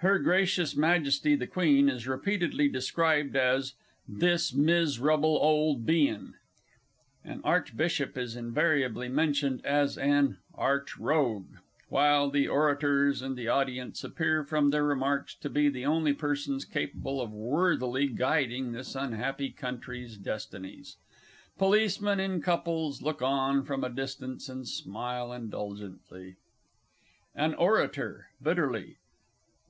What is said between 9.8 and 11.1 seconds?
an "Arch